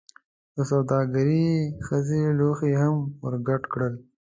دسوداګرې 0.55 1.47
ښځې 1.85 2.21
لوښي 2.37 2.73
هم 2.81 2.95
ورډک 3.23 3.63
کړل. 3.73 3.93